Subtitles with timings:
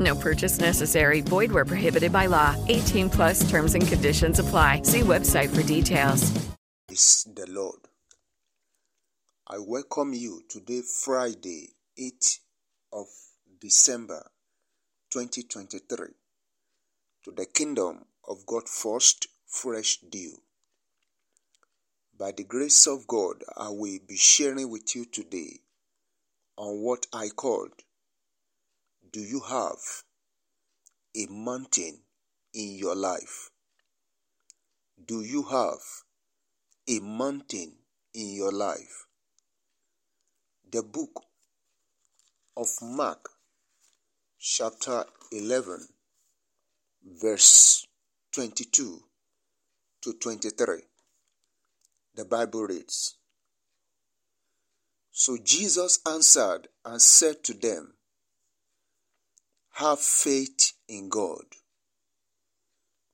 [0.00, 1.20] No purchase necessary.
[1.20, 2.56] Void where prohibited by law.
[2.68, 4.82] 18 plus terms and conditions apply.
[4.82, 6.32] See website for details.
[6.86, 7.80] Praise the Lord.
[9.46, 11.68] I welcome you today, Friday,
[12.00, 12.38] 8th
[12.92, 13.06] of
[13.60, 14.30] December
[15.10, 16.08] 2023,
[17.24, 20.38] to the Kingdom of God First Fresh Dew.
[22.18, 25.60] By the grace of God, I will be sharing with you today
[26.56, 27.72] on what I called
[29.14, 29.78] Do you have
[31.16, 32.00] a mountain
[32.52, 33.48] in your life?
[35.06, 35.78] Do you have
[36.88, 37.74] a mountain
[38.12, 39.06] in your life?
[40.68, 41.22] The book
[42.56, 43.28] of Mark,
[44.40, 45.86] chapter 11,
[47.22, 47.86] verse
[48.32, 48.98] 22
[50.02, 50.78] to 23.
[52.16, 53.16] The Bible reads
[55.12, 57.93] So Jesus answered and said to them,
[59.78, 61.46] Have faith in God.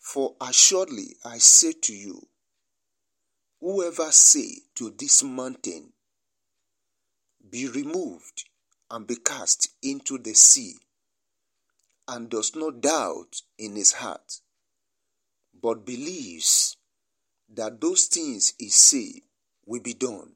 [0.00, 2.26] For assuredly I say to you,
[3.60, 5.92] whoever say to this mountain,
[7.48, 8.48] Be removed
[8.90, 10.74] and be cast into the sea,
[12.08, 14.40] and does not doubt in his heart,
[15.62, 16.76] but believes
[17.54, 19.22] that those things he say
[19.64, 20.32] will be done,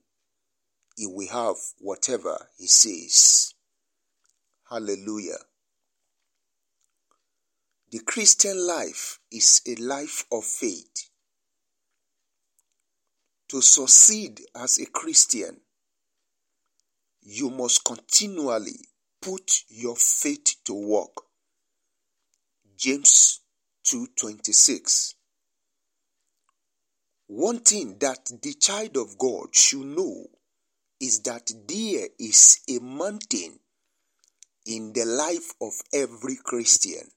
[0.97, 3.55] he will have whatever he says.
[4.71, 5.39] Hallelujah.
[7.93, 11.11] The Christian life is a life of faith.
[13.49, 15.61] To succeed as a Christian,
[17.21, 18.89] you must continually
[19.21, 21.13] put your faith to work.
[22.79, 23.41] James
[23.85, 25.13] 2:26
[27.27, 30.31] One thing that the child of God should know
[30.99, 33.61] is that there is a mountain
[34.65, 37.13] in the life of every Christian.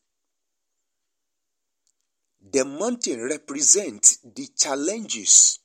[2.51, 5.59] The mountain represents the challenges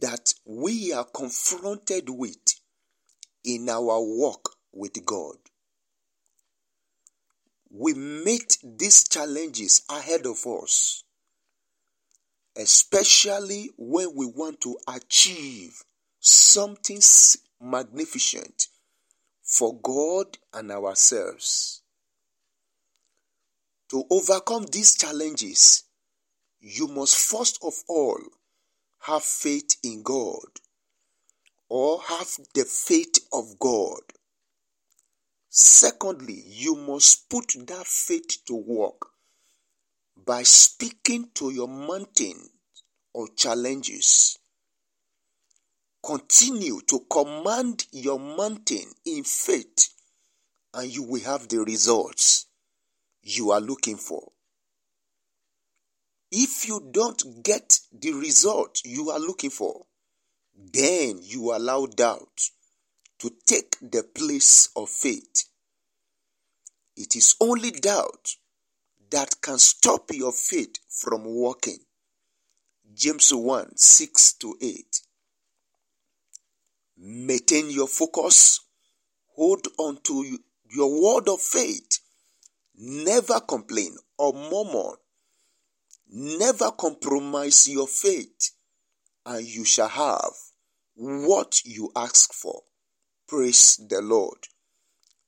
[0.00, 2.60] that we are confronted with
[3.44, 5.36] in our walk with God.
[7.70, 11.04] We meet these challenges ahead of us,
[12.56, 15.84] especially when we want to achieve
[16.18, 17.00] something
[17.60, 18.68] magnificent
[19.42, 21.82] for God and ourselves.
[23.90, 25.84] To overcome these challenges,
[26.60, 28.18] you must first of all
[29.00, 30.48] have faith in God
[31.68, 34.00] or have the faith of God.
[35.48, 39.06] Secondly, you must put that faith to work
[40.16, 42.50] by speaking to your mountain
[43.12, 44.38] or challenges.
[46.04, 49.90] Continue to command your mountain in faith,
[50.74, 52.45] and you will have the results
[53.26, 54.30] you are looking for.
[56.30, 59.86] If you don't get the result you are looking for,
[60.54, 62.50] then you allow doubt
[63.18, 65.44] to take the place of faith.
[66.96, 68.36] It is only doubt
[69.10, 71.78] that can stop your faith from working.
[72.94, 75.00] James 1 6 to 8.
[76.98, 78.60] Maintain your focus,
[79.34, 80.38] hold on to
[80.70, 81.98] your word of faith,
[82.76, 84.96] never complain or murmur,
[86.08, 88.52] never compromise your faith,
[89.24, 90.32] and you shall have
[90.94, 92.62] what you ask for.
[93.28, 94.38] Praise the Lord.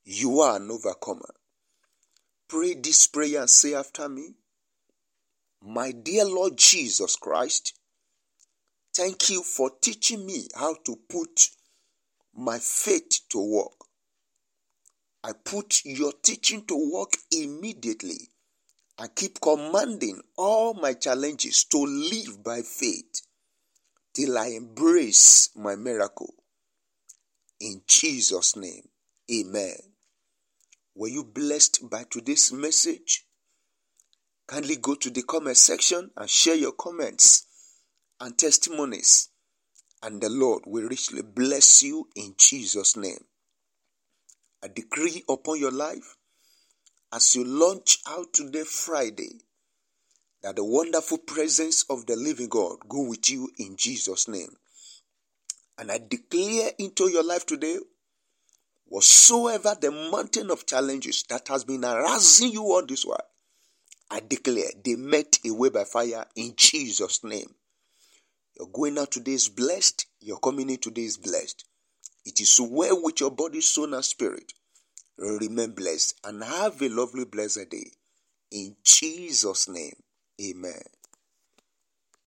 [0.03, 1.33] You are an overcomer.
[2.47, 4.35] Pray this prayer and say after me
[5.61, 7.77] My dear Lord Jesus Christ,
[8.95, 11.49] thank you for teaching me how to put
[12.33, 13.88] my faith to work.
[15.23, 18.29] I put your teaching to work immediately.
[18.97, 23.21] I keep commanding all my challenges to live by faith.
[24.13, 26.33] till I embrace my miracle.
[27.61, 28.89] In Jesus' name,
[29.31, 29.77] amen.
[30.95, 33.25] Were you blessed by today's message?
[34.47, 37.45] Kindly go to the comment section and share your comments
[38.19, 39.29] and testimonies,
[40.03, 43.23] and the Lord will richly bless you in Jesus' name.
[44.63, 46.17] I decree upon your life
[47.11, 49.39] as you launch out today, Friday,
[50.43, 54.55] that the wonderful presence of the living God go with you in Jesus' name.
[55.77, 57.77] And I declare into your life today,
[58.85, 63.17] whatsoever the mountain of challenges that has been harassing you all this while,
[64.11, 67.55] I declare they met away by fire in Jesus' name.
[68.57, 71.63] Your going out today is blessed, your coming in today is blessed.
[72.29, 74.53] It is well with your body, soul, and spirit.
[75.17, 77.89] Remain blessed and have a lovely, blessed day.
[78.51, 79.95] In Jesus' name.
[80.39, 80.83] Amen.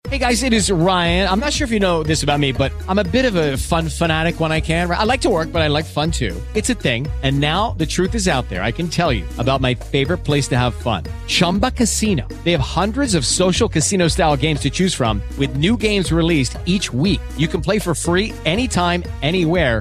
[0.08, 1.28] Hey guys, it is Ryan.
[1.28, 3.56] I'm not sure if you know this about me, but I'm a bit of a
[3.56, 4.90] fun fanatic when I can.
[4.90, 6.34] I like to work, but I like fun too.
[6.54, 7.06] It's a thing.
[7.22, 8.62] And now the truth is out there.
[8.62, 12.26] I can tell you about my favorite place to have fun Chumba Casino.
[12.42, 16.58] They have hundreds of social casino style games to choose from, with new games released
[16.66, 17.20] each week.
[17.38, 19.80] You can play for free anytime, anywhere